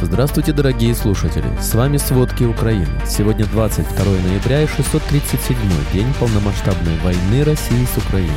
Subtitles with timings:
[0.00, 1.44] Здравствуйте, дорогие слушатели!
[1.60, 2.86] С вами «Сводки Украины».
[3.04, 5.56] Сегодня 22 ноября и 637
[5.92, 8.32] день полномасштабной войны России с Украиной.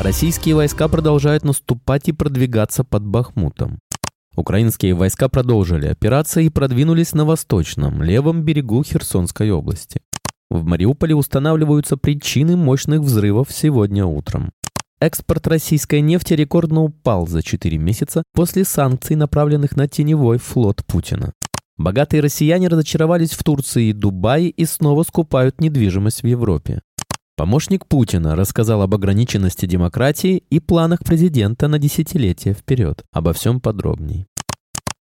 [0.00, 3.78] Российские войска продолжают наступать и продвигаться под Бахмутом.
[4.34, 10.00] Украинские войска продолжили операции и продвинулись на восточном, левом берегу Херсонской области.
[10.50, 14.50] В Мариуполе устанавливаются причины мощных взрывов сегодня утром.
[15.02, 21.32] Экспорт российской нефти рекордно упал за 4 месяца после санкций, направленных на теневой флот Путина.
[21.78, 26.82] Богатые россияне разочаровались в Турции и Дубае и снова скупают недвижимость в Европе.
[27.34, 33.02] Помощник Путина рассказал об ограниченности демократии и планах президента на десятилетия вперед.
[33.10, 34.26] Обо всем подробней.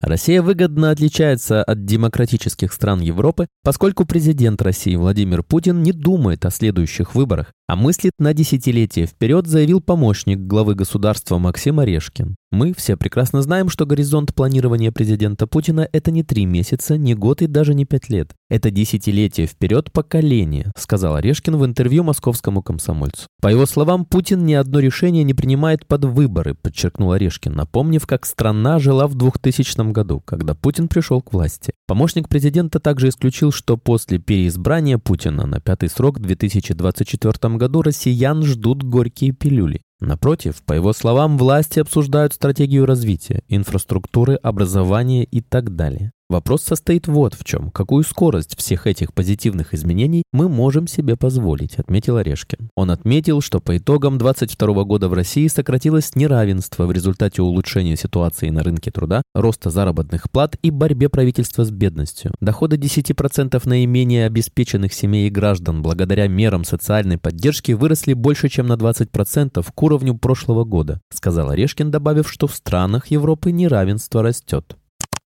[0.02, 6.50] Россия выгодно отличается от демократических стран Европы, поскольку президент России Владимир Путин не думает о
[6.50, 12.36] следующих выборах, а мыслит на десятилетие вперед, заявил помощник главы государства Максим Орешкин.
[12.52, 17.42] Мы все прекрасно знаем, что горизонт планирования президента Путина– это не три месяца, не год
[17.42, 18.34] и даже не пять лет.
[18.50, 23.28] Это десятилетие вперед поколение, сказал Орешкин в интервью московскому комсомольцу.
[23.42, 28.26] По его словам, Путин ни одно решение не принимает под выборы, подчеркнул Орешкин, напомнив, как
[28.26, 31.72] страна жила в 2000 году, когда Путин пришел к власти.
[31.92, 38.44] Помощник президента также исключил, что после переизбрания Путина на пятый срок в 2024 году россиян
[38.44, 39.82] ждут горькие пилюли.
[40.00, 46.14] Напротив, по его словам, власти обсуждают стратегию развития, инфраструктуры, образования и так далее.
[46.32, 47.72] Вопрос состоит вот в чем.
[47.72, 52.70] Какую скорость всех этих позитивных изменений мы можем себе позволить, отметил Орешкин.
[52.74, 58.50] Он отметил, что по итогам 2022 года в России сократилось неравенство в результате улучшения ситуации
[58.50, 62.32] на рынке труда, роста заработных плат и борьбе правительства с бедностью.
[62.40, 68.78] Доходы 10% наименее обеспеченных семей и граждан благодаря мерам социальной поддержки выросли больше, чем на
[68.78, 74.78] 20% к уровню прошлого года, сказал Орешкин, добавив, что в странах Европы неравенство растет.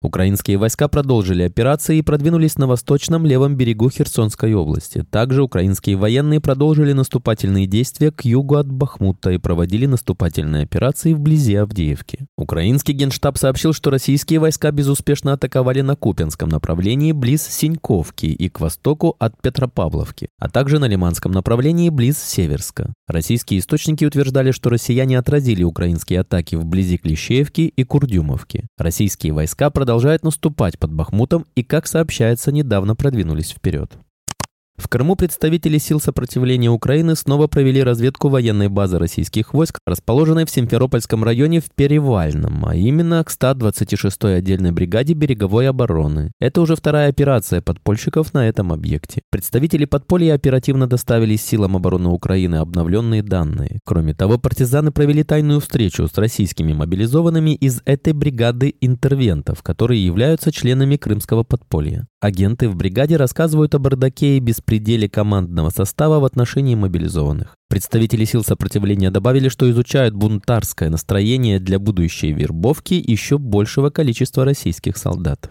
[0.02, 5.06] Украинские войска продолжили операции и продвинулись на восточном левом берегу Херсонской области.
[5.08, 11.54] Также украинские военные продолжили наступательные действия к югу от Бахмута и проводили наступательные операции вблизи
[11.54, 12.26] Авдеевки.
[12.36, 18.58] Украинский генштаб сообщил, что российские войска безуспешно атаковали на Купенском направлении близ Синьковки и к
[18.58, 22.92] востоку от Петропавловки, а также на Лиманском направлении близ Северска.
[23.06, 28.66] Российские источники утверждали, что россияне отразили украинские атаки вблизи Клещеевки и Курдюмовки.
[28.76, 33.92] Российские войска продолжали продолжает наступать под Бахмутом и, как сообщается, недавно продвинулись вперед.
[34.82, 40.50] В Крыму представители сил сопротивления Украины снова провели разведку военной базы российских войск, расположенной в
[40.50, 46.32] Симферопольском районе в Перевальном, а именно к 126-й отдельной бригаде береговой обороны.
[46.40, 49.22] Это уже вторая операция подпольщиков на этом объекте.
[49.30, 53.78] Представители подполья оперативно доставили силам обороны Украины обновленные данные.
[53.84, 60.50] Кроме того, партизаны провели тайную встречу с российскими мобилизованными из этой бригады интервентов, которые являются
[60.50, 62.08] членами крымского подполья.
[62.20, 67.56] Агенты в бригаде рассказывают о бардаке и беспределе командного состава в отношении мобилизованных.
[67.68, 74.96] Представители сил сопротивления добавили, что изучают бунтарское настроение для будущей вербовки еще большего количества российских
[74.96, 75.50] солдат.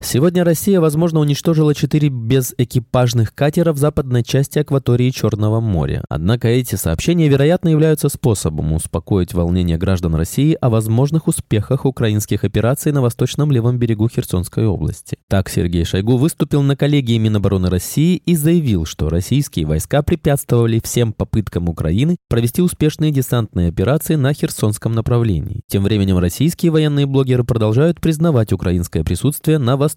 [0.00, 6.04] Сегодня Россия, возможно, уничтожила четыре безэкипажных катера в западной части акватории Черного моря.
[6.08, 12.92] Однако эти сообщения, вероятно, являются способом успокоить волнение граждан России о возможных успехах украинских операций
[12.92, 15.18] на восточном левом берегу Херсонской области.
[15.28, 21.12] Так Сергей Шойгу выступил на коллегии Минобороны России и заявил, что российские войска препятствовали всем
[21.12, 25.62] попыткам Украины провести успешные десантные операции на Херсонском направлении.
[25.66, 29.87] Тем временем российские военные блогеры продолжают признавать украинское присутствие на восточном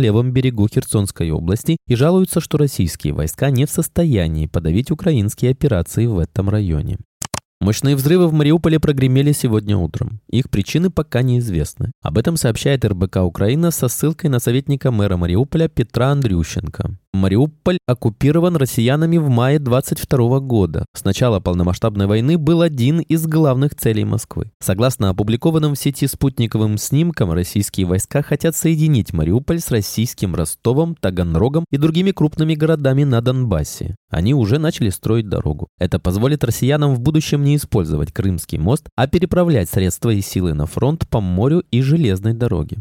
[0.00, 6.06] левом берегу Херсонской области и жалуются, что российские войска не в состоянии подавить украинские операции
[6.06, 6.98] в этом районе.
[7.58, 10.20] Мощные взрывы в Мариуполе прогремели сегодня утром.
[10.28, 11.90] Их причины пока неизвестны.
[12.02, 16.98] Об этом сообщает РБК Украина со ссылкой на советника мэра Мариуполя Петра Андрющенко.
[17.16, 20.84] Мариуполь оккупирован россиянами в мае 22 года.
[20.94, 24.50] С начала полномасштабной войны был один из главных целей Москвы.
[24.60, 31.64] Согласно опубликованным в сети спутниковым снимкам, российские войска хотят соединить Мариуполь с российским Ростовом, Таганрогом
[31.70, 33.96] и другими крупными городами на Донбассе.
[34.10, 35.68] Они уже начали строить дорогу.
[35.78, 40.66] Это позволит россиянам в будущем не использовать Крымский мост, а переправлять средства и силы на
[40.66, 42.78] фронт по морю и железной дороге.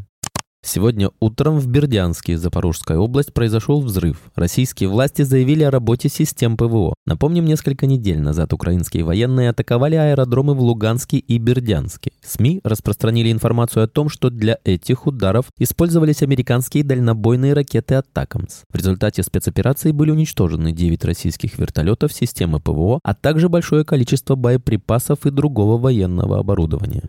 [0.68, 4.20] Сегодня утром в Бердянске, Запорожская область, произошел взрыв.
[4.34, 6.96] Российские власти заявили о работе систем ПВО.
[7.06, 12.14] Напомним, несколько недель назад украинские военные атаковали аэродромы в Луганске и Бердянске.
[12.24, 18.64] СМИ распространили информацию о том, что для этих ударов использовались американские дальнобойные ракеты «Атакамс».
[18.68, 25.28] В результате спецоперации были уничтожены 9 российских вертолетов системы ПВО, а также большое количество боеприпасов
[25.28, 27.04] и другого военного оборудования.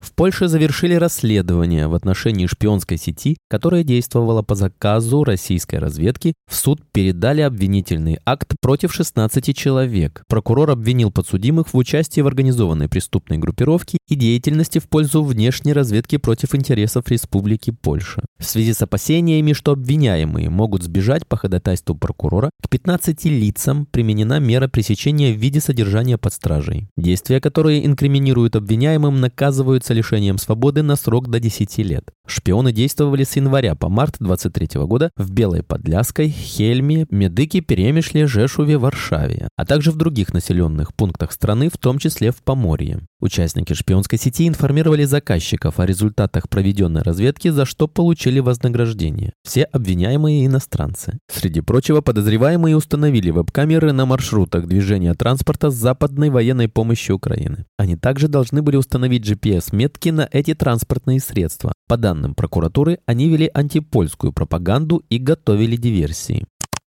[0.00, 6.34] В Польше завершили расследование в отношении шпионской сети, которая действовала по заказу российской разведки.
[6.48, 10.22] В суд передали обвинительный акт против 16 человек.
[10.28, 16.16] Прокурор обвинил подсудимых в участии в организованной преступной группировке и деятельности в пользу внешней разведки
[16.16, 18.22] против интересов Республики Польша.
[18.38, 24.38] В связи с опасениями, что обвиняемые могут сбежать по ходатайству прокурора, к 15 лицам применена
[24.38, 26.88] мера пресечения в виде содержания под стражей.
[26.96, 32.04] Действия, которые инкриминируют обвиняемым, наказываются наказывается лишением свободы на срок до 10 лет.
[32.26, 38.78] Шпионы действовали с января по март 23 года в Белой Подляской, Хельме, Медыке, Перемишле, Жешуве,
[38.78, 43.00] Варшаве, а также в других населенных пунктах страны, в том числе в Поморье.
[43.20, 49.32] Участники шпионской сети информировали заказчиков о результатах проведенной разведки, за что получили вознаграждение.
[49.42, 51.18] Все обвиняемые иностранцы.
[51.28, 57.64] Среди прочего, подозреваемые установили веб-камеры на маршрутах движения транспорта с западной военной помощью Украины.
[57.76, 59.24] Они также должны были установить
[59.78, 61.72] GPS-метки на эти транспортные средства.
[61.86, 66.46] По данным прокуратуры, они вели антипольскую пропаганду и готовили диверсии.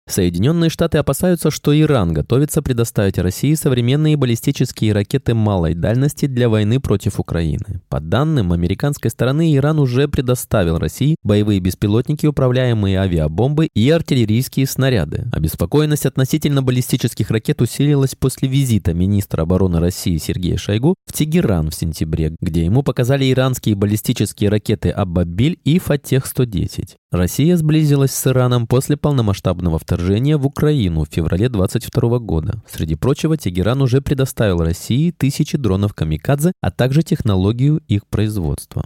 [0.07, 6.80] Соединенные Штаты опасаются, что Иран готовится предоставить России современные баллистические ракеты малой дальности для войны
[6.80, 7.81] против Украины.
[7.90, 15.25] По данным американской стороны, Иран уже предоставил России боевые беспилотники, управляемые авиабомбы и артиллерийские снаряды.
[15.31, 21.75] Обеспокоенность относительно баллистических ракет усилилась после визита министра обороны России Сергея Шойгу в Тегеран в
[21.75, 26.96] сентябре, где ему показали иранские баллистические ракеты «Аббабиль» и «Фатех-110».
[27.15, 32.62] Россия сблизилась с Ираном после полномасштабного вторжения в Украину в феврале 22 года.
[32.69, 38.85] Среди прочего, Тегеран уже предоставил России тысячи дронов «Камикадзе», а также технологию их производства.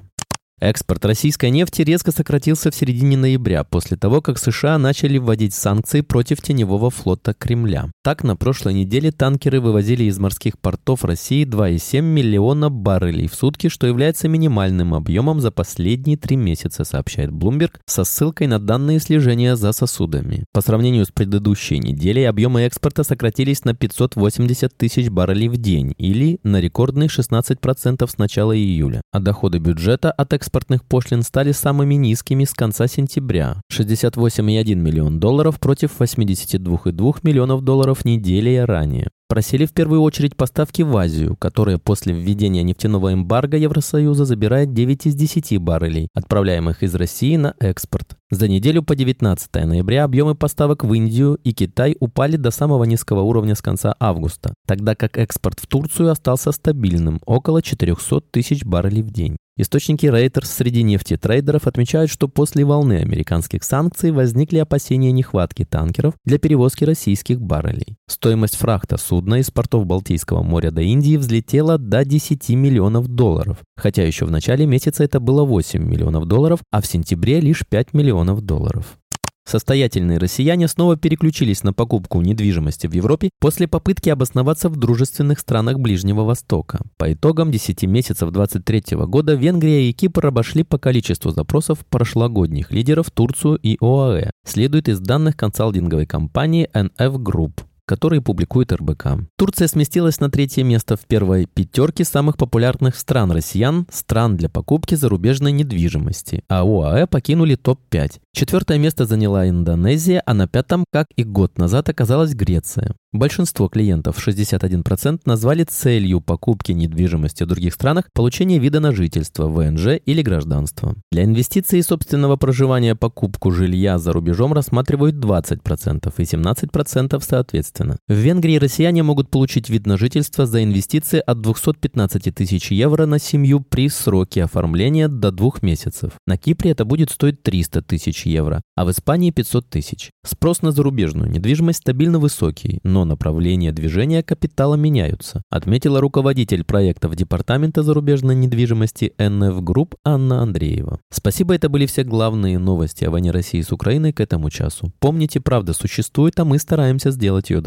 [0.62, 6.02] Экспорт российской нефти резко сократился в середине ноября, после того, как США начали вводить санкции
[6.02, 7.90] против теневого флота Кремля.
[8.04, 13.70] Так, на прошлой неделе танкеры вывозили из морских портов России 2,7 миллиона баррелей в сутки,
[13.70, 19.56] что является минимальным объемом за последние три месяца, сообщает Bloomberg, со ссылкой на данные слежения
[19.56, 20.44] за сосудами.
[20.52, 26.40] По сравнению с предыдущей неделей, объемы экспорта сократились на 580 тысяч баррелей в день, или
[26.44, 29.02] на рекордные 16% с начала июля.
[29.14, 35.20] А доходы бюджета от экспорта экспортных пошлин стали самыми низкими с конца сентября– 68,1 миллион
[35.20, 39.10] долларов против 82,2 миллионов долларов недели ранее.
[39.30, 45.06] Просели в первую очередь поставки в Азию, которая после введения нефтяного эмбарго Евросоюза забирает 9
[45.06, 48.18] из 10 баррелей, отправляемых из России на экспорт.
[48.32, 53.22] За неделю по 19 ноября объемы поставок в Индию и Китай упали до самого низкого
[53.22, 59.04] уровня с конца августа, тогда как экспорт в Турцию остался стабильным– около 400 тысяч баррелей
[59.04, 59.38] в день.
[59.60, 66.38] Источники Reuters среди нефтетрейдеров отмечают, что после волны американских санкций возникли опасения нехватки танкеров для
[66.38, 67.98] перевозки российских баррелей.
[68.08, 74.08] Стоимость фрахта судна из портов Балтийского моря до Индии взлетела до 10 миллионов долларов, хотя
[74.08, 78.40] еще в начале месяца это было 8 миллионов долларов, а в сентябре лишь 5 миллионов
[78.40, 78.98] долларов.
[79.46, 85.80] Состоятельные россияне снова переключились на покупку недвижимости в Европе после попытки обосноваться в дружественных странах
[85.80, 86.80] Ближнего Востока.
[86.98, 93.12] По итогам 10 месяцев 2023 года Венгрия и Кипр обошли по количеству запросов прошлогодних лидеров
[93.12, 99.08] Турцию и ОАЭ, следует из данных консалтинговой компании NF Group которые публикует РБК.
[99.36, 104.94] Турция сместилась на третье место в первой пятерке самых популярных стран россиян, стран для покупки
[104.94, 108.20] зарубежной недвижимости, а ОАЭ покинули топ-5.
[108.32, 112.94] Четвертое место заняла Индонезия, а на пятом, как и год назад, оказалась Греция.
[113.12, 120.00] Большинство клиентов, 61%, назвали целью покупки недвижимости в других странах получение вида на жительство, ВНЖ
[120.06, 120.96] или гражданство.
[121.12, 127.79] Для инвестиций и собственного проживания покупку жилья за рубежом рассматривают 20% и 17% соответственно.
[128.08, 133.20] В Венгрии россияне могут получить вид на жительство за инвестиции от 215 тысяч евро на
[133.20, 136.14] семью при сроке оформления до двух месяцев.
[136.26, 140.12] На Кипре это будет стоить 300 тысяч евро, а в Испании 500 тысяч.
[140.26, 147.84] Спрос на зарубежную недвижимость стабильно высокий, но направления движения капитала меняются, отметила руководитель проектов Департамента
[147.84, 151.00] зарубежной недвижимости NF Group Анна Андреева.
[151.12, 154.92] Спасибо, это были все главные новости о войне России с Украиной к этому часу.
[155.00, 157.62] Помните, правда существует, а мы стараемся сделать ее